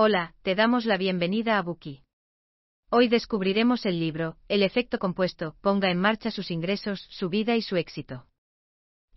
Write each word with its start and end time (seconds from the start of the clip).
Hola, 0.00 0.36
te 0.42 0.54
damos 0.54 0.84
la 0.84 0.96
bienvenida 0.96 1.58
a 1.58 1.62
Buki. 1.62 2.04
Hoy 2.88 3.08
descubriremos 3.08 3.84
el 3.84 3.98
libro, 3.98 4.36
El 4.46 4.62
efecto 4.62 5.00
compuesto, 5.00 5.56
ponga 5.60 5.90
en 5.90 5.98
marcha 5.98 6.30
sus 6.30 6.52
ingresos, 6.52 7.04
su 7.10 7.28
vida 7.28 7.56
y 7.56 7.62
su 7.62 7.74
éxito. 7.74 8.28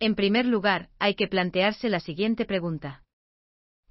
En 0.00 0.16
primer 0.16 0.44
lugar, 0.44 0.90
hay 0.98 1.14
que 1.14 1.28
plantearse 1.28 1.88
la 1.88 2.00
siguiente 2.00 2.46
pregunta. 2.46 3.04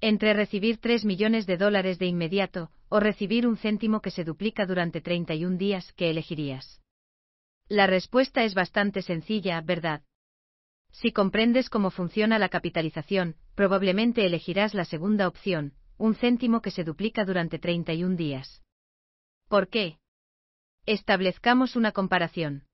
Entre 0.02 0.34
recibir 0.34 0.82
3 0.82 1.06
millones 1.06 1.46
de 1.46 1.56
dólares 1.56 1.98
de 1.98 2.04
inmediato, 2.04 2.70
o 2.90 3.00
recibir 3.00 3.46
un 3.46 3.56
céntimo 3.56 4.02
que 4.02 4.10
se 4.10 4.24
duplica 4.24 4.66
durante 4.66 5.00
31 5.00 5.56
días, 5.56 5.94
¿qué 5.94 6.10
elegirías? 6.10 6.82
La 7.68 7.86
respuesta 7.86 8.44
es 8.44 8.52
bastante 8.52 9.00
sencilla, 9.00 9.62
¿verdad? 9.62 10.02
Si 10.90 11.10
comprendes 11.10 11.70
cómo 11.70 11.90
funciona 11.90 12.38
la 12.38 12.50
capitalización, 12.50 13.36
probablemente 13.54 14.26
elegirás 14.26 14.74
la 14.74 14.84
segunda 14.84 15.26
opción, 15.26 15.72
un 16.02 16.16
céntimo 16.16 16.60
que 16.60 16.72
se 16.72 16.82
duplica 16.82 17.24
durante 17.24 17.60
31 17.60 18.16
días. 18.16 18.60
¿Por 19.48 19.68
qué? 19.68 19.98
Establezcamos 20.84 21.76
una 21.76 21.92
comparación. 21.92 22.64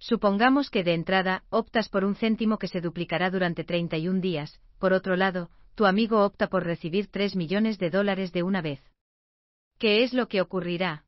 Supongamos 0.00 0.68
que 0.68 0.82
de 0.82 0.94
entrada 0.94 1.44
optas 1.50 1.88
por 1.88 2.04
un 2.04 2.16
céntimo 2.16 2.58
que 2.58 2.66
se 2.66 2.80
duplicará 2.80 3.30
durante 3.30 3.62
31 3.62 4.20
días, 4.20 4.60
por 4.80 4.92
otro 4.92 5.14
lado, 5.14 5.48
tu 5.76 5.86
amigo 5.86 6.24
opta 6.24 6.48
por 6.48 6.64
recibir 6.64 7.06
3 7.06 7.36
millones 7.36 7.78
de 7.78 7.88
dólares 7.88 8.32
de 8.32 8.42
una 8.42 8.62
vez. 8.62 8.80
¿Qué 9.78 10.02
es 10.02 10.12
lo 10.12 10.26
que 10.26 10.40
ocurrirá? 10.40 11.04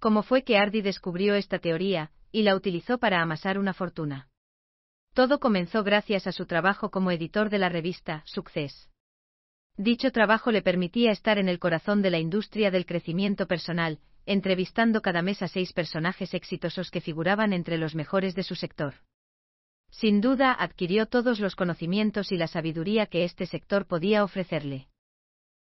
cómo 0.00 0.22
fue 0.22 0.42
que 0.42 0.56
Hardy 0.56 0.80
descubrió 0.80 1.34
esta 1.34 1.60
teoría, 1.60 2.10
y 2.32 2.42
la 2.42 2.56
utilizó 2.56 2.98
para 2.98 3.22
amasar 3.22 3.58
una 3.58 3.74
fortuna. 3.74 4.28
Todo 5.14 5.38
comenzó 5.38 5.84
gracias 5.84 6.26
a 6.26 6.32
su 6.32 6.46
trabajo 6.46 6.90
como 6.90 7.10
editor 7.10 7.50
de 7.50 7.58
la 7.58 7.68
revista 7.68 8.22
Success. 8.24 8.88
Dicho 9.76 10.10
trabajo 10.10 10.50
le 10.50 10.62
permitía 10.62 11.10
estar 11.10 11.38
en 11.38 11.48
el 11.48 11.58
corazón 11.58 12.02
de 12.02 12.10
la 12.10 12.18
industria 12.18 12.70
del 12.70 12.86
crecimiento 12.86 13.46
personal, 13.46 13.98
entrevistando 14.30 15.02
cada 15.02 15.22
mes 15.22 15.42
a 15.42 15.48
seis 15.48 15.72
personajes 15.72 16.34
exitosos 16.34 16.92
que 16.92 17.00
figuraban 17.00 17.52
entre 17.52 17.78
los 17.78 17.96
mejores 17.96 18.36
de 18.36 18.44
su 18.44 18.54
sector. 18.54 18.94
Sin 19.90 20.20
duda 20.20 20.52
adquirió 20.52 21.06
todos 21.06 21.40
los 21.40 21.56
conocimientos 21.56 22.30
y 22.30 22.36
la 22.36 22.46
sabiduría 22.46 23.06
que 23.06 23.24
este 23.24 23.46
sector 23.46 23.86
podía 23.86 24.22
ofrecerle. 24.22 24.86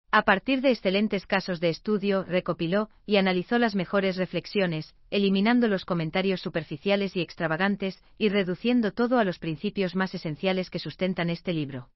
A 0.09 0.24
partir 0.24 0.62
de 0.62 0.72
excelentes 0.72 1.28
casos 1.28 1.59
de 1.59 1.70
estudio, 1.70 2.24
recopiló 2.24 2.90
y 3.06 3.18
analizó 3.18 3.59
las 3.59 3.76
mejores 3.76 4.18
reflexiones, 4.18 4.96
eliminando 5.12 5.68
los 5.68 5.86
comentarios 5.86 6.42
superficiales 6.42 7.16
y 7.16 7.22
extravagantes, 7.22 8.03
y 8.18 8.30
reduciendo 8.30 8.94
todo 8.94 9.20
a 9.20 9.26
los 9.26 9.38
principios 9.38 9.94
más 9.94 10.16
esenciales 10.16 10.72
que 10.72 10.80
sustentan 10.80 11.30
este 11.30 11.53
libro. 11.53 11.92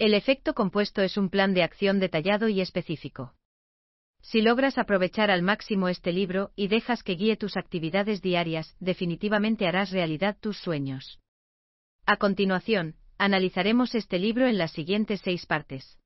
El 0.00 0.14
efecto 0.14 0.52
compuesto 0.52 1.00
es 1.02 1.16
un 1.16 1.30
plan 1.30 1.54
de 1.54 1.62
acción 1.62 2.00
detallado 2.00 2.48
y 2.48 2.60
específico. 2.60 3.35
Si 4.28 4.42
logras 4.42 4.76
aprovechar 4.76 5.30
al 5.30 5.42
máximo 5.42 5.88
este 5.88 6.12
libro 6.12 6.50
y 6.56 6.66
dejas 6.66 7.04
que 7.04 7.12
guíe 7.12 7.36
tus 7.36 7.56
actividades 7.56 8.22
diarias, 8.22 8.74
definitivamente 8.80 9.68
harás 9.68 9.92
realidad 9.92 10.36
tus 10.40 10.58
sueños. 10.58 11.20
A 12.06 12.16
continuación, 12.16 12.96
analizaremos 13.18 13.94
este 13.94 14.18
libro 14.18 14.48
en 14.48 14.58
las 14.58 14.72
siguientes 14.72 15.20
seis 15.22 15.46
partes. 15.46 16.00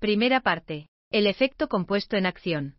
Primera 0.00 0.42
parte. 0.42 0.90
El 1.10 1.26
efecto 1.26 1.68
compuesto 1.68 2.18
en 2.18 2.26
acción. 2.26 2.76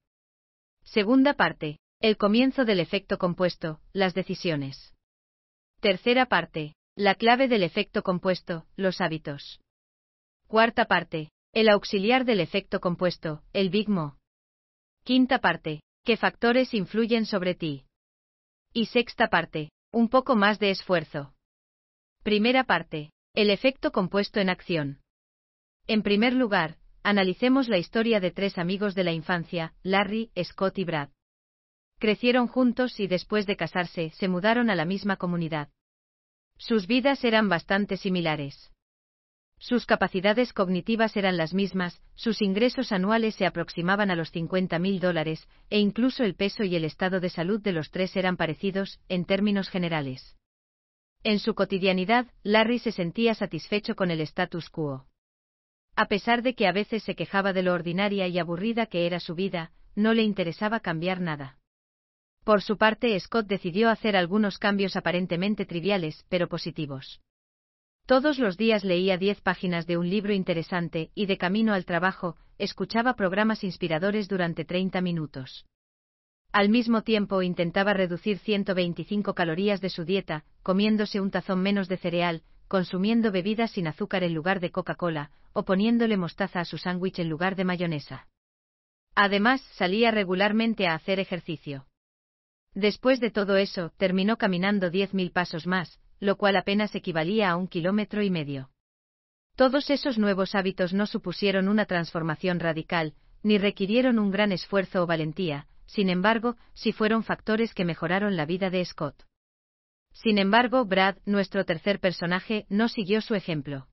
Segunda 0.83 1.33
parte. 1.33 1.79
El 1.99 2.17
comienzo 2.17 2.63
del 2.63 2.79
efecto 2.79 3.17
compuesto, 3.17 3.81
las 3.93 4.13
decisiones. 4.13 4.93
Tercera 5.79 6.27
parte. 6.27 6.75
La 6.95 7.15
clave 7.15 7.47
del 7.47 7.63
efecto 7.63 8.03
compuesto, 8.03 8.67
los 8.75 9.01
hábitos. 9.01 9.59
Cuarta 10.45 10.85
parte. 10.85 11.31
El 11.51 11.67
auxiliar 11.67 12.25
del 12.25 12.39
efecto 12.39 12.79
compuesto, 12.79 13.41
el 13.53 13.71
Big 13.71 13.89
Mo. 13.89 14.20
Quinta 15.03 15.39
parte. 15.39 15.81
¿Qué 16.03 16.17
factores 16.17 16.73
influyen 16.73 17.25
sobre 17.25 17.55
ti? 17.55 17.85
Y 18.73 18.85
sexta 18.87 19.27
parte. 19.27 19.69
Un 19.91 20.09
poco 20.09 20.35
más 20.35 20.59
de 20.59 20.71
esfuerzo. 20.71 21.33
Primera 22.23 22.63
parte. 22.63 23.11
El 23.33 23.49
efecto 23.49 23.91
compuesto 23.91 24.39
en 24.39 24.49
acción. 24.49 25.01
En 25.87 26.03
primer 26.03 26.33
lugar, 26.33 26.77
Analicemos 27.03 27.67
la 27.67 27.79
historia 27.79 28.19
de 28.19 28.29
tres 28.29 28.59
amigos 28.59 28.93
de 28.93 29.03
la 29.03 29.11
infancia, 29.11 29.73
Larry, 29.81 30.31
Scott 30.43 30.77
y 30.77 30.83
Brad. 30.83 31.09
Crecieron 31.99 32.47
juntos 32.47 32.99
y 32.99 33.07
después 33.07 33.47
de 33.47 33.55
casarse 33.55 34.11
se 34.11 34.27
mudaron 34.27 34.69
a 34.69 34.75
la 34.75 34.85
misma 34.85 35.17
comunidad. 35.17 35.69
Sus 36.57 36.85
vidas 36.85 37.23
eran 37.23 37.49
bastante 37.49 37.97
similares. 37.97 38.70
Sus 39.61 39.85
capacidades 39.85 40.53
cognitivas 40.53 41.15
eran 41.15 41.37
las 41.37 41.53
mismas, 41.53 42.01
sus 42.15 42.41
ingresos 42.41 42.91
anuales 42.91 43.35
se 43.35 43.45
aproximaban 43.45 44.09
a 44.09 44.15
los 44.15 44.31
50 44.31 44.79
mil 44.79 44.99
dólares, 44.99 45.47
e 45.69 45.77
incluso 45.77 46.23
el 46.23 46.33
peso 46.33 46.63
y 46.63 46.75
el 46.75 46.83
estado 46.83 47.19
de 47.19 47.29
salud 47.29 47.61
de 47.61 47.71
los 47.71 47.91
tres 47.91 48.15
eran 48.15 48.37
parecidos, 48.37 48.99
en 49.07 49.23
términos 49.23 49.69
generales. 49.69 50.35
En 51.23 51.37
su 51.37 51.53
cotidianidad, 51.53 52.25
Larry 52.41 52.79
se 52.79 52.91
sentía 52.91 53.35
satisfecho 53.35 53.95
con 53.95 54.09
el 54.09 54.21
status 54.21 54.71
quo. 54.71 55.05
A 55.95 56.07
pesar 56.07 56.41
de 56.41 56.55
que 56.55 56.65
a 56.65 56.71
veces 56.71 57.03
se 57.03 57.15
quejaba 57.15 57.53
de 57.53 57.61
lo 57.61 57.73
ordinaria 57.73 58.27
y 58.27 58.39
aburrida 58.39 58.87
que 58.87 59.05
era 59.05 59.19
su 59.19 59.35
vida, 59.35 59.73
no 59.93 60.15
le 60.15 60.23
interesaba 60.23 60.79
cambiar 60.79 61.21
nada. 61.21 61.59
Por 62.43 62.63
su 62.63 62.77
parte, 62.77 63.19
Scott 63.19 63.45
decidió 63.45 63.91
hacer 63.91 64.15
algunos 64.17 64.57
cambios 64.57 64.95
aparentemente 64.95 65.67
triviales, 65.67 66.25
pero 66.29 66.47
positivos. 66.47 67.21
Todos 68.05 68.39
los 68.39 68.57
días 68.57 68.83
leía 68.83 69.17
diez 69.17 69.41
páginas 69.41 69.87
de 69.87 69.97
un 69.97 70.09
libro 70.09 70.33
interesante 70.33 71.11
y 71.15 71.27
de 71.27 71.37
camino 71.37 71.73
al 71.73 71.85
trabajo, 71.85 72.35
escuchaba 72.57 73.15
programas 73.15 73.63
inspiradores 73.63 74.27
durante 74.27 74.65
30 74.65 75.01
minutos. 75.01 75.65
Al 76.51 76.67
mismo 76.67 77.03
tiempo 77.03 77.41
intentaba 77.41 77.93
reducir 77.93 78.37
125 78.37 79.33
calorías 79.33 79.79
de 79.79 79.89
su 79.89 80.03
dieta, 80.03 80.43
comiéndose 80.63 81.21
un 81.21 81.31
tazón 81.31 81.61
menos 81.61 81.87
de 81.87 81.97
cereal, 81.97 82.43
consumiendo 82.67 83.31
bebidas 83.31 83.71
sin 83.71 83.87
azúcar 83.87 84.23
en 84.23 84.33
lugar 84.33 84.59
de 84.59 84.71
Coca-Cola, 84.71 85.31
o 85.53 85.63
poniéndole 85.63 86.17
mostaza 86.17 86.59
a 86.59 86.65
su 86.65 86.77
sándwich 86.77 87.19
en 87.19 87.29
lugar 87.29 87.55
de 87.55 87.63
mayonesa. 87.63 88.27
Además, 89.15 89.61
salía 89.73 90.11
regularmente 90.11 90.87
a 90.87 90.95
hacer 90.95 91.19
ejercicio. 91.19 91.85
Después 92.73 93.19
de 93.19 93.31
todo 93.31 93.57
eso, 93.57 93.91
terminó 93.97 94.37
caminando 94.37 94.89
diez 94.89 95.13
mil 95.13 95.31
pasos 95.31 95.67
más, 95.67 95.99
lo 96.21 96.37
cual 96.37 96.55
apenas 96.55 96.95
equivalía 96.95 97.49
a 97.49 97.57
un 97.57 97.67
kilómetro 97.67 98.21
y 98.23 98.29
medio. 98.29 98.69
Todos 99.57 99.89
esos 99.89 100.17
nuevos 100.17 100.55
hábitos 100.55 100.93
no 100.93 101.07
supusieron 101.07 101.67
una 101.67 101.85
transformación 101.85 102.61
radical, 102.61 103.15
ni 103.43 103.57
requirieron 103.57 104.19
un 104.19 104.31
gran 104.31 104.53
esfuerzo 104.53 105.03
o 105.03 105.07
valentía, 105.07 105.67
sin 105.87 106.09
embargo, 106.09 106.55
sí 106.73 106.93
fueron 106.93 107.23
factores 107.23 107.73
que 107.73 107.83
mejoraron 107.83 108.37
la 108.37 108.45
vida 108.45 108.69
de 108.69 108.85
Scott. 108.85 109.25
Sin 110.13 110.37
embargo, 110.37 110.85
Brad, 110.85 111.17
nuestro 111.25 111.65
tercer 111.65 111.99
personaje, 111.99 112.65
no 112.69 112.87
siguió 112.87 113.19
su 113.21 113.35
ejemplo. 113.35 113.87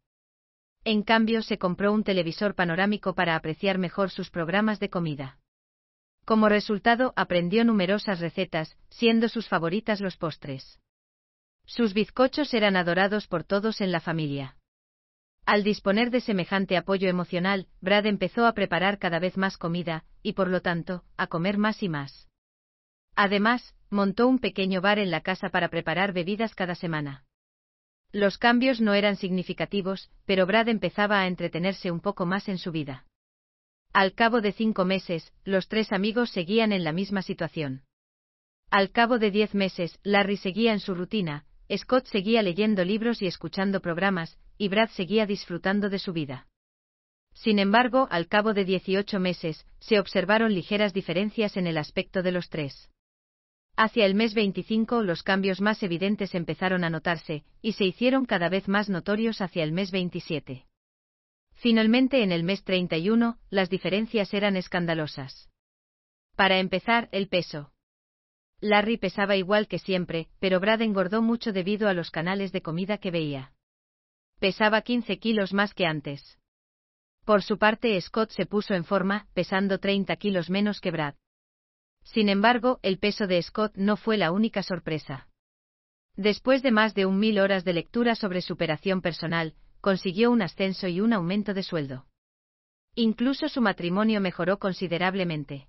En 0.85 1.03
cambio, 1.03 1.43
se 1.43 1.59
compró 1.59 1.93
un 1.93 2.05
televisor 2.05 2.55
panorámico 2.55 3.15
para 3.15 3.35
apreciar 3.35 3.79
mejor 3.79 4.11
sus 4.11 4.31
programas 4.31 4.79
de 4.81 4.91
comida. 4.91 5.39
Como 6.25 6.49
resultado, 6.49 7.15
aprendió 7.17 7.65
numerosas 7.65 8.21
recetas, 8.21 8.77
siendo 8.91 9.29
sus 9.29 9.49
favoritas 9.49 10.01
los 10.01 10.17
postres. 10.17 10.79
Sus 11.69 11.93
bizcochos 11.93 12.55
eran 12.55 12.76
adorados 12.76 13.26
por 13.26 13.44
todos 13.44 13.82
en 13.82 13.93
la 13.93 14.00
familia. 14.00 14.56
Al 15.44 15.62
disponer 15.62 16.11
de 16.11 16.23
semejante 16.23 16.79
apoyo 16.79 17.11
emocional, 17.11 17.69
Brad 17.82 18.06
empezó 18.06 18.47
a 18.47 18.55
preparar 18.55 18.99
cada 18.99 19.19
vez 19.19 19.37
más 19.37 19.59
comida, 19.59 20.06
y 20.23 20.32
por 20.32 20.49
lo 20.49 20.62
tanto, 20.62 21.05
a 21.19 21.26
comer 21.26 21.59
más 21.59 21.82
y 21.82 21.91
más. 21.91 22.26
Además, 23.17 23.75
montó 23.91 24.29
un 24.29 24.38
pequeño 24.38 24.81
bar 24.81 24.99
en 24.99 25.11
la 25.11 25.20
casa 25.20 25.50
para 25.50 25.69
preparar 25.69 26.15
bebidas 26.15 26.55
cada 26.55 26.75
semana. 26.75 27.26
Los 28.12 28.38
cambios 28.38 28.81
no 28.81 28.94
eran 28.94 29.17
significativos, 29.17 30.11
pero 30.25 30.47
Brad 30.47 30.69
empezaba 30.69 31.21
a 31.21 31.26
entretenerse 31.26 31.91
un 31.91 32.00
poco 32.00 32.25
más 32.25 32.49
en 32.49 32.56
su 32.56 32.73
vida. 32.73 33.05
Al 33.93 34.14
cabo 34.14 34.41
de 34.41 34.53
cinco 34.53 34.87
meses, 34.87 35.35
los 35.44 35.69
tres 35.69 35.93
amigos 35.93 36.31
seguían 36.31 36.73
en 36.73 36.82
la 36.82 36.93
misma 36.93 37.21
situación. 37.21 37.82
Al 38.71 38.91
cabo 38.91 39.19
de 39.19 39.31
diez 39.31 39.55
meses, 39.55 39.99
Larry 40.03 40.38
seguía 40.38 40.73
en 40.73 40.81
su 40.81 40.94
rutina, 40.94 41.47
Scott 41.76 42.06
seguía 42.06 42.43
leyendo 42.43 42.85
libros 42.85 43.20
y 43.20 43.26
escuchando 43.26 43.81
programas, 43.81 44.38
y 44.56 44.69
Brad 44.69 44.88
seguía 44.91 45.26
disfrutando 45.26 45.91
de 45.91 45.99
su 45.99 46.12
vida. 46.12 46.47
Sin 47.35 47.59
embargo, 47.59 48.09
al 48.11 48.26
cabo 48.26 48.55
de 48.55 48.65
18 48.65 49.20
meses, 49.20 49.67
se 49.79 50.00
observaron 50.00 50.55
ligeras 50.55 50.93
diferencias 50.93 51.56
en 51.56 51.67
el 51.67 51.79
aspecto 51.79 52.23
de 52.23 52.32
los 52.32 52.49
tres. 52.49 52.91
Hacia 53.76 54.06
el 54.06 54.17
mes 54.17 54.35
25 54.35 55.03
los 55.03 55.23
cambios 55.23 55.61
más 55.61 55.82
evidentes 55.85 56.35
empezaron 56.35 56.82
a 56.82 56.91
notarse, 56.91 57.44
y 57.62 57.73
se 57.73 57.85
hicieron 57.85 58.25
cada 58.25 58.49
vez 58.49 58.67
más 58.67 58.88
notorios 58.88 59.41
hacia 59.41 59.62
el 59.62 59.71
mes 59.71 59.93
27. 59.93 60.67
Finalmente 61.53 62.23
en 62.23 62.32
el 62.32 62.43
mes 62.43 62.64
31, 62.64 63.38
las 63.50 63.71
diferencias 63.71 64.35
eran 64.35 64.56
escandalosas. 64.56 65.49
Para 66.35 66.59
empezar, 66.59 67.09
el 67.12 67.29
peso. 67.29 67.73
Larry 68.61 68.97
pesaba 68.97 69.37
igual 69.37 69.69
que 69.69 69.79
siempre, 69.79 70.29
pero 70.41 70.59
Brad 70.59 70.83
engordó 70.83 71.23
mucho 71.23 71.53
debido 71.53 71.89
a 71.89 71.95
los 71.95 72.11
canales 72.11 72.51
de 72.51 72.63
comida 72.63 72.99
que 72.99 73.11
veía. 73.11 73.53
Pesaba 74.41 74.83
15 74.83 75.19
kilos 75.19 75.53
más 75.53 75.75
que 75.75 75.87
antes. 75.87 76.39
Por 77.25 77.43
su 77.43 77.59
parte, 77.59 78.01
Scott 78.01 78.31
se 78.31 78.47
puso 78.47 78.75
en 78.75 78.85
forma, 78.85 79.27
pesando 79.35 79.79
30 79.79 80.17
kilos 80.17 80.51
menos 80.51 80.81
que 80.81 80.91
Brad. 80.91 81.15
Sin 82.03 82.29
embargo, 82.29 82.81
el 82.83 82.99
peso 82.99 83.27
de 83.27 83.43
Scott 83.43 83.77
no 83.77 83.97
fue 83.97 84.17
la 84.17 84.33
única 84.33 84.63
sorpresa. 84.63 85.29
Después 86.17 86.63
de 86.63 86.73
más 86.73 86.95
de 86.95 87.07
un 87.07 87.19
mil 87.19 87.39
horas 87.39 87.65
de 87.65 87.75
lectura 87.75 88.15
sobre 88.15 88.41
superación 88.41 89.03
personal, 89.03 89.55
consiguió 89.81 90.31
un 90.31 90.43
ascenso 90.43 90.89
y 90.89 91.01
un 91.01 91.13
aumento 91.13 91.55
de 91.55 91.63
sueldo. 91.63 92.07
Incluso 92.95 93.49
su 93.49 93.61
matrimonio 93.61 94.21
mejoró 94.21 94.59
considerablemente. 94.59 95.69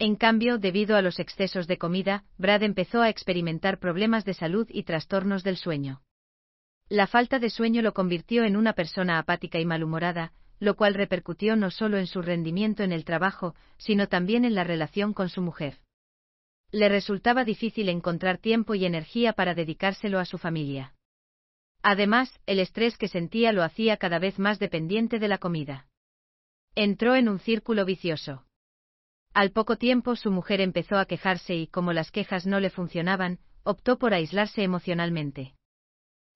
En 0.00 0.16
cambio, 0.16 0.56
debido 0.56 0.96
a 0.96 1.02
los 1.02 1.18
excesos 1.18 1.66
de 1.66 1.76
comida, 1.76 2.24
Brad 2.38 2.62
empezó 2.62 3.02
a 3.02 3.10
experimentar 3.10 3.78
problemas 3.78 4.24
de 4.24 4.32
salud 4.32 4.66
y 4.70 4.84
trastornos 4.84 5.44
del 5.44 5.58
sueño. 5.58 6.00
La 6.88 7.06
falta 7.06 7.38
de 7.38 7.50
sueño 7.50 7.82
lo 7.82 7.92
convirtió 7.92 8.44
en 8.44 8.56
una 8.56 8.72
persona 8.72 9.18
apática 9.18 9.60
y 9.60 9.66
malhumorada, 9.66 10.32
lo 10.58 10.74
cual 10.74 10.94
repercutió 10.94 11.54
no 11.54 11.70
solo 11.70 11.98
en 11.98 12.06
su 12.06 12.22
rendimiento 12.22 12.82
en 12.82 12.92
el 12.92 13.04
trabajo, 13.04 13.54
sino 13.76 14.08
también 14.08 14.46
en 14.46 14.54
la 14.54 14.64
relación 14.64 15.12
con 15.12 15.28
su 15.28 15.42
mujer. 15.42 15.76
Le 16.72 16.88
resultaba 16.88 17.44
difícil 17.44 17.90
encontrar 17.90 18.38
tiempo 18.38 18.74
y 18.74 18.86
energía 18.86 19.34
para 19.34 19.54
dedicárselo 19.54 20.18
a 20.18 20.24
su 20.24 20.38
familia. 20.38 20.94
Además, 21.82 22.40
el 22.46 22.58
estrés 22.58 22.96
que 22.96 23.08
sentía 23.08 23.52
lo 23.52 23.62
hacía 23.62 23.98
cada 23.98 24.18
vez 24.18 24.38
más 24.38 24.58
dependiente 24.58 25.18
de 25.18 25.28
la 25.28 25.36
comida. 25.36 25.88
Entró 26.74 27.16
en 27.16 27.28
un 27.28 27.38
círculo 27.38 27.84
vicioso. 27.84 28.46
Al 29.32 29.52
poco 29.52 29.76
tiempo 29.76 30.16
su 30.16 30.30
mujer 30.30 30.60
empezó 30.60 30.96
a 30.96 31.06
quejarse 31.06 31.54
y 31.54 31.66
como 31.68 31.92
las 31.92 32.10
quejas 32.10 32.46
no 32.46 32.58
le 32.58 32.70
funcionaban, 32.70 33.38
optó 33.62 33.98
por 33.98 34.12
aislarse 34.12 34.62
emocionalmente. 34.62 35.54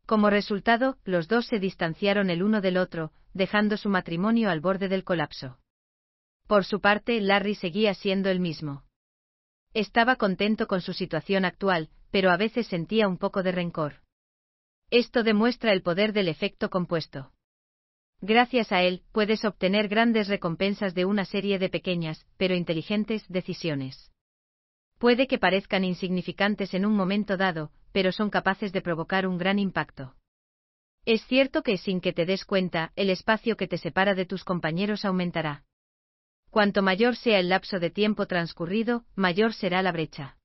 Como 0.06 0.30
resultado, 0.30 0.98
los 1.04 1.28
dos 1.28 1.46
se 1.46 1.58
distanciaron 1.58 2.30
el 2.30 2.42
uno 2.42 2.60
del 2.60 2.76
otro, 2.76 3.12
dejando 3.32 3.76
su 3.76 3.88
matrimonio 3.88 4.50
al 4.50 4.60
borde 4.60 4.88
del 4.88 5.02
colapso. 5.02 5.58
Por 6.46 6.64
su 6.64 6.80
parte, 6.80 7.20
Larry 7.20 7.54
seguía 7.54 7.94
siendo 7.94 8.30
el 8.30 8.38
mismo. 8.38 8.84
Estaba 9.72 10.16
contento 10.16 10.66
con 10.68 10.80
su 10.80 10.92
situación 10.92 11.44
actual, 11.44 11.88
pero 12.10 12.30
a 12.30 12.36
veces 12.36 12.68
sentía 12.68 13.08
un 13.08 13.18
poco 13.18 13.42
de 13.42 13.50
rencor. 13.50 14.02
Esto 14.90 15.24
demuestra 15.24 15.72
el 15.72 15.82
poder 15.82 16.12
del 16.12 16.28
efecto 16.28 16.70
compuesto. 16.70 17.32
Gracias 18.26 18.72
a 18.72 18.80
él, 18.80 19.02
puedes 19.12 19.44
obtener 19.44 19.86
grandes 19.86 20.28
recompensas 20.28 20.94
de 20.94 21.04
una 21.04 21.26
serie 21.26 21.58
de 21.58 21.68
pequeñas, 21.68 22.24
pero 22.38 22.54
inteligentes, 22.54 23.22
decisiones. 23.28 24.10
Puede 24.98 25.26
que 25.26 25.36
parezcan 25.36 25.84
insignificantes 25.84 26.72
en 26.72 26.86
un 26.86 26.96
momento 26.96 27.36
dado, 27.36 27.70
pero 27.92 28.12
son 28.12 28.30
capaces 28.30 28.72
de 28.72 28.80
provocar 28.80 29.26
un 29.26 29.36
gran 29.36 29.58
impacto. 29.58 30.14
Es 31.04 31.26
cierto 31.26 31.62
que 31.62 31.76
sin 31.76 32.00
que 32.00 32.14
te 32.14 32.24
des 32.24 32.46
cuenta, 32.46 32.92
el 32.96 33.10
espacio 33.10 33.58
que 33.58 33.68
te 33.68 33.76
separa 33.76 34.14
de 34.14 34.24
tus 34.24 34.42
compañeros 34.42 35.04
aumentará. 35.04 35.64
Cuanto 36.48 36.80
mayor 36.80 37.16
sea 37.16 37.38
el 37.38 37.50
lapso 37.50 37.78
de 37.78 37.90
tiempo 37.90 38.24
transcurrido, 38.24 39.04
mayor 39.16 39.52
será 39.52 39.82
la 39.82 39.92
brecha. 39.92 40.38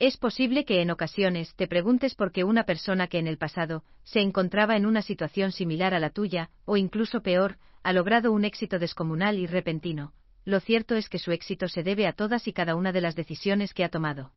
Es 0.00 0.16
posible 0.16 0.64
que 0.64 0.80
en 0.80 0.92
ocasiones 0.92 1.56
te 1.56 1.66
preguntes 1.66 2.14
por 2.14 2.30
qué 2.30 2.44
una 2.44 2.62
persona 2.62 3.08
que 3.08 3.18
en 3.18 3.26
el 3.26 3.36
pasado 3.36 3.82
se 4.04 4.20
encontraba 4.20 4.76
en 4.76 4.86
una 4.86 5.02
situación 5.02 5.50
similar 5.50 5.92
a 5.92 5.98
la 5.98 6.10
tuya, 6.10 6.50
o 6.66 6.76
incluso 6.76 7.20
peor, 7.20 7.58
ha 7.82 7.92
logrado 7.92 8.30
un 8.30 8.44
éxito 8.44 8.78
descomunal 8.78 9.38
y 9.38 9.46
repentino. 9.46 10.12
Lo 10.44 10.60
cierto 10.60 10.94
es 10.94 11.08
que 11.08 11.18
su 11.18 11.32
éxito 11.32 11.66
se 11.66 11.82
debe 11.82 12.06
a 12.06 12.12
todas 12.12 12.46
y 12.46 12.52
cada 12.52 12.76
una 12.76 12.92
de 12.92 13.00
las 13.00 13.16
decisiones 13.16 13.74
que 13.74 13.82
ha 13.82 13.88
tomado. 13.88 14.32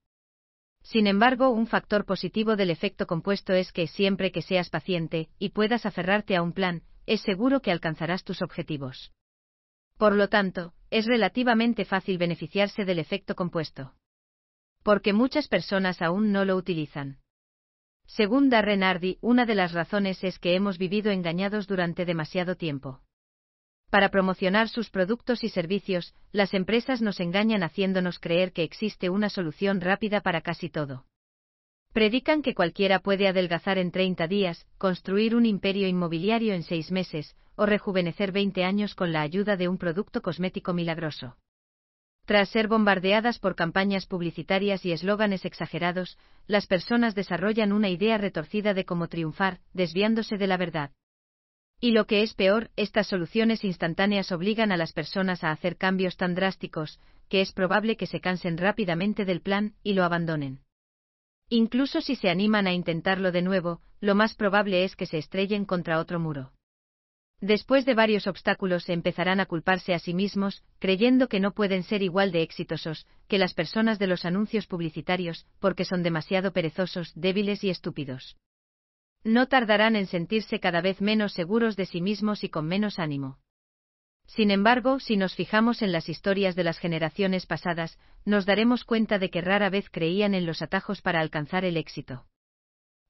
Sin 0.82 1.06
embargo, 1.06 1.52
un 1.52 1.68
factor 1.68 2.06
positivo 2.06 2.56
del 2.56 2.72
efecto 2.72 3.06
compuesto 3.06 3.54
es 3.54 3.72
que 3.72 3.86
siempre 3.86 4.32
que 4.32 4.42
seas 4.42 4.72
paciente 4.72 5.30
y 5.38 5.50
puedas 5.50 5.86
aferrarte 5.86 6.36
a 6.36 6.42
un 6.42 6.54
plan, 6.54 6.82
es 7.06 7.22
seguro 7.22 7.62
que 7.62 7.72
alcanzarás 7.72 8.24
tus 8.24 8.42
objetivos. 8.42 9.12
Por 10.00 10.16
lo 10.16 10.28
tanto, 10.28 10.74
es 10.90 11.06
relativamente 11.06 11.86
fácil 11.86 12.18
beneficiarse 12.18 12.84
del 12.84 12.98
efecto 12.98 13.36
compuesto 13.36 13.94
porque 14.84 15.14
muchas 15.14 15.48
personas 15.48 16.02
aún 16.02 16.32
no 16.32 16.46
lo 16.46 16.56
utilizan. 16.56 17.18
Según 18.06 18.50
Darren 18.50 18.82
Hardy, 18.82 19.18
una 19.22 19.46
de 19.46 19.56
las 19.56 19.72
razones 19.72 20.24
es 20.24 20.38
que 20.40 20.56
hemos 20.56 20.78
vivido 20.78 21.12
engañados 21.12 21.68
durante 21.68 22.06
demasiado 22.06 22.56
tiempo. 22.56 23.02
Para 23.90 24.10
promocionar 24.10 24.70
sus 24.70 24.90
productos 24.90 25.44
y 25.44 25.50
servicios, 25.50 26.14
las 26.32 26.54
empresas 26.54 27.02
nos 27.02 27.20
engañan 27.20 27.64
haciéndonos 27.64 28.20
creer 28.20 28.54
que 28.54 28.64
existe 28.64 29.10
una 29.10 29.30
solución 29.30 29.82
rápida 29.82 30.22
para 30.22 30.42
casi 30.42 30.70
todo. 30.70 31.06
Predican 31.94 32.42
que 32.42 32.56
cualquiera 32.56 33.00
puede 33.00 33.28
adelgazar 33.28 33.78
en 33.78 33.92
30 33.92 34.28
días, 34.28 34.66
construir 34.78 35.36
un 35.36 35.46
imperio 35.46 35.88
inmobiliario 35.90 36.54
en 36.54 36.64
6 36.64 36.90
meses, 36.92 37.36
o 37.56 37.66
rejuvenecer 37.66 38.32
20 38.32 38.64
años 38.64 38.96
con 38.96 39.12
la 39.12 39.22
ayuda 39.22 39.58
de 39.58 39.68
un 39.68 39.78
producto 39.78 40.22
cosmético 40.22 40.74
milagroso. 40.74 41.36
Tras 42.26 42.50
ser 42.50 42.68
bombardeadas 42.68 43.40
por 43.40 43.56
campañas 43.56 44.06
publicitarias 44.06 44.86
y 44.86 44.92
eslóganes 44.92 45.46
exagerados, 45.46 46.18
las 46.48 46.68
personas 46.68 47.16
desarrollan 47.16 47.74
una 47.74 47.90
idea 47.90 48.18
retorcida 48.18 48.74
de 48.74 48.86
cómo 48.86 49.08
triunfar, 49.08 49.60
desviándose 49.74 50.38
de 50.38 50.48
la 50.48 50.58
verdad. 50.58 50.92
Y 51.80 51.92
lo 51.92 52.06
que 52.06 52.22
es 52.22 52.36
peor, 52.36 52.70
estas 52.76 53.08
soluciones 53.08 53.64
instantáneas 53.64 54.32
obligan 54.32 54.72
a 54.72 54.78
las 54.78 54.94
personas 54.94 55.44
a 55.44 55.50
hacer 55.50 55.78
cambios 55.78 56.16
tan 56.16 56.36
drásticos, 56.36 57.00
que 57.28 57.42
es 57.42 57.54
probable 57.54 57.98
que 57.98 58.06
se 58.06 58.22
cansen 58.22 58.58
rápidamente 58.58 59.26
del 59.26 59.42
plan 59.42 59.74
y 59.82 59.94
lo 59.94 60.04
abandonen. 60.04 60.60
Incluso 61.50 62.00
si 62.02 62.16
se 62.16 62.30
animan 62.30 62.68
a 62.68 62.74
intentarlo 62.74 63.32
de 63.32 63.42
nuevo, 63.42 63.82
lo 64.00 64.16
más 64.16 64.36
probable 64.36 64.84
es 64.84 64.96
que 64.96 65.06
se 65.06 65.18
estrellen 65.18 65.66
contra 65.66 66.00
otro 66.00 66.20
muro. 66.20 66.52
Después 67.42 67.86
de 67.86 67.96
varios 67.96 68.28
obstáculos 68.28 68.88
empezarán 68.88 69.40
a 69.40 69.48
culparse 69.48 69.96
a 69.96 70.00
sí 70.00 70.14
mismos, 70.14 70.64
creyendo 70.78 71.28
que 71.28 71.40
no 71.40 71.54
pueden 71.54 71.82
ser 71.82 72.04
igual 72.04 72.32
de 72.32 72.44
exitosos 72.44 73.08
que 73.28 73.40
las 73.40 73.56
personas 73.56 73.98
de 73.98 74.06
los 74.06 74.26
anuncios 74.26 74.68
publicitarios, 74.68 75.48
porque 75.60 75.84
son 75.84 76.04
demasiado 76.04 76.54
perezosos, 76.54 77.12
débiles 77.16 77.64
y 77.64 77.72
estúpidos. 77.72 78.38
No 79.24 79.48
tardarán 79.48 79.96
en 79.96 80.06
sentirse 80.06 80.60
cada 80.60 80.82
vez 80.82 81.02
menos 81.02 81.34
seguros 81.34 81.76
de 81.76 81.88
sí 81.88 82.00
mismos 82.00 82.44
y 82.44 82.50
con 82.50 82.68
menos 82.68 83.00
ánimo. 83.00 83.40
Sin 84.28 84.52
embargo, 84.52 85.00
si 85.00 85.18
nos 85.18 85.36
fijamos 85.36 85.82
en 85.82 85.92
las 85.92 86.10
historias 86.10 86.56
de 86.56 86.64
las 86.64 86.78
generaciones 86.78 87.48
pasadas, 87.48 87.98
nos 88.24 88.46
daremos 88.46 88.84
cuenta 88.84 89.18
de 89.18 89.32
que 89.32 89.42
rara 89.42 89.72
vez 89.72 89.90
creían 89.90 90.36
en 90.36 90.46
los 90.46 90.62
atajos 90.62 91.02
para 91.02 91.20
alcanzar 91.20 91.66
el 91.66 91.76
éxito. 91.76 92.26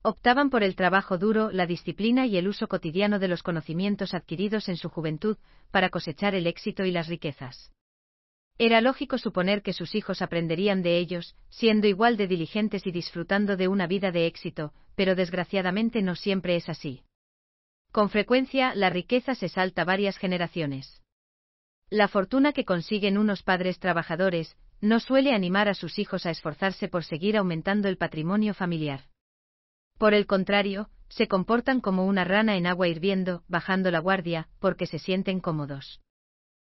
Optaban 0.03 0.49
por 0.49 0.63
el 0.63 0.75
trabajo 0.75 1.19
duro, 1.19 1.51
la 1.51 1.67
disciplina 1.67 2.25
y 2.25 2.35
el 2.35 2.47
uso 2.47 2.67
cotidiano 2.67 3.19
de 3.19 3.27
los 3.27 3.43
conocimientos 3.43 4.15
adquiridos 4.15 4.67
en 4.67 4.77
su 4.77 4.89
juventud 4.89 5.37
para 5.69 5.89
cosechar 5.89 6.33
el 6.33 6.47
éxito 6.47 6.85
y 6.85 6.91
las 6.91 7.07
riquezas. 7.07 7.71
Era 8.57 8.81
lógico 8.81 9.19
suponer 9.19 9.61
que 9.61 9.73
sus 9.73 9.93
hijos 9.93 10.23
aprenderían 10.23 10.81
de 10.81 10.97
ellos, 10.97 11.35
siendo 11.49 11.87
igual 11.87 12.17
de 12.17 12.27
diligentes 12.27 12.87
y 12.87 12.91
disfrutando 12.91 13.57
de 13.57 13.67
una 13.67 13.85
vida 13.85 14.11
de 14.11 14.25
éxito, 14.25 14.73
pero 14.95 15.15
desgraciadamente 15.15 16.01
no 16.01 16.15
siempre 16.15 16.55
es 16.55 16.67
así. 16.67 17.03
Con 17.91 18.09
frecuencia, 18.09 18.73
la 18.73 18.89
riqueza 18.89 19.35
se 19.35 19.49
salta 19.49 19.83
varias 19.83 20.17
generaciones. 20.17 21.01
La 21.91 22.07
fortuna 22.07 22.53
que 22.53 22.65
consiguen 22.65 23.17
unos 23.17 23.43
padres 23.43 23.77
trabajadores 23.77 24.57
no 24.79 24.99
suele 24.99 25.33
animar 25.33 25.69
a 25.69 25.75
sus 25.75 25.99
hijos 25.99 26.25
a 26.25 26.31
esforzarse 26.31 26.87
por 26.87 27.03
seguir 27.03 27.37
aumentando 27.37 27.87
el 27.87 27.97
patrimonio 27.97 28.53
familiar. 28.53 29.10
Por 30.01 30.15
el 30.15 30.25
contrario, 30.25 30.89
se 31.09 31.27
comportan 31.27 31.79
como 31.79 32.07
una 32.07 32.23
rana 32.23 32.57
en 32.57 32.65
agua 32.65 32.87
hirviendo, 32.87 33.43
bajando 33.47 33.91
la 33.91 33.99
guardia, 33.99 34.49
porque 34.57 34.87
se 34.87 34.97
sienten 34.97 35.39
cómodos. 35.39 36.01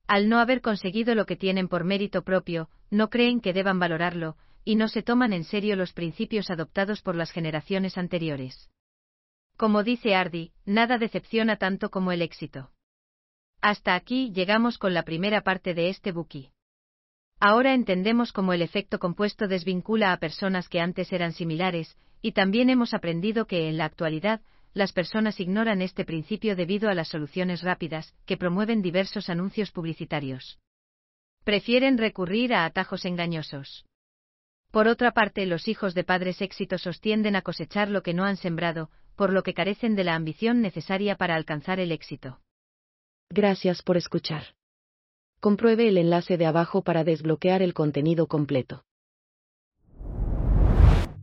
Al 0.08 0.28
no 0.28 0.40
haber 0.40 0.62
conseguido 0.62 1.14
lo 1.14 1.28
que 1.28 1.36
tienen 1.36 1.68
por 1.68 1.84
mérito 1.84 2.24
propio, 2.24 2.68
no 2.90 3.12
creen 3.12 3.40
que 3.40 3.54
deban 3.54 3.78
valorarlo, 3.78 4.38
y 4.66 4.76
no 4.76 4.88
se 4.88 5.04
toman 5.04 5.34
en 5.34 5.44
serio 5.44 5.76
los 5.76 5.94
principios 5.94 6.50
adoptados 6.50 7.04
por 7.04 7.16
las 7.16 7.30
generaciones 7.30 7.96
anteriores. 7.96 8.72
Como 9.56 9.84
dice 9.84 10.16
Hardy, 10.16 10.52
nada 10.66 10.98
decepciona 10.98 11.58
tanto 11.58 11.92
como 11.92 12.12
el 12.12 12.24
éxito. 12.24 12.72
Hasta 13.62 13.94
aquí 13.94 14.32
llegamos 14.32 14.80
con 14.80 14.96
la 14.96 15.04
primera 15.04 15.42
parte 15.42 15.76
de 15.76 15.90
este 15.90 16.12
buki. 16.12 16.50
Ahora 17.40 17.76
entendemos 17.76 18.34
cómo 18.34 18.54
el 18.54 18.64
efecto 18.64 18.98
compuesto 18.98 19.48
desvincula 19.48 20.12
a 20.12 20.18
personas 20.18 20.68
que 20.70 20.80
antes 20.80 21.14
eran 21.14 21.34
similares, 21.34 21.96
y 22.22 22.34
también 22.34 22.70
hemos 22.70 22.94
aprendido 22.94 23.48
que 23.48 23.68
en 23.68 23.78
la 23.78 23.86
actualidad, 23.86 24.42
las 24.74 24.94
personas 24.94 25.40
ignoran 25.40 25.82
este 25.82 26.06
principio 26.06 26.56
debido 26.56 26.90
a 26.90 26.94
las 26.94 27.10
soluciones 27.10 27.62
rápidas, 27.62 28.16
que 28.26 28.38
promueven 28.38 28.82
diversos 28.82 29.30
anuncios 29.30 29.72
publicitarios. 29.72 30.60
Prefieren 31.44 31.98
recurrir 31.98 32.54
a 32.54 32.66
atajos 32.66 33.06
engañosos. 33.06 33.86
Por 34.72 34.88
otra 34.88 35.12
parte, 35.12 35.46
los 35.46 35.68
hijos 35.68 35.94
de 35.94 36.04
padres 36.04 36.42
exitosos 36.42 37.02
tienden 37.02 37.36
a 37.36 37.42
cosechar 37.42 37.90
lo 37.90 38.04
que 38.04 38.14
no 38.14 38.24
han 38.24 38.38
sembrado, 38.38 38.90
por 39.16 39.34
lo 39.34 39.44
que 39.44 39.54
carecen 39.54 39.96
de 39.96 40.06
la 40.06 40.16
ambición 40.16 40.62
necesaria 40.62 41.18
para 41.18 41.36
alcanzar 41.36 41.80
el 41.80 41.92
éxito. 41.92 42.40
Gracias 43.30 43.82
por 43.82 43.98
escuchar. 43.98 44.56
Compruebe 45.42 45.88
el 45.88 45.98
enlace 45.98 46.38
de 46.38 46.46
abajo 46.46 46.84
para 46.84 47.04
desbloquear 47.04 47.62
el 47.62 47.74
contenido 47.74 48.28
completo. 48.28 48.84